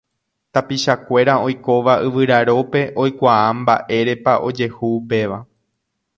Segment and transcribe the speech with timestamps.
[0.57, 5.41] Tapichakuéra oikóva Yvyrarópe oikuaa mba'érepa ojehu upéva.